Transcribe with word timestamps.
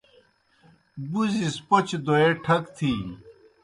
بُزیْ 1.11 1.45
سہ 1.53 1.61
پوْچہ 1.67 1.97
دویے 2.05 2.29
ٹھک 2.43 2.63
تِھینیْ۔ 2.75 3.15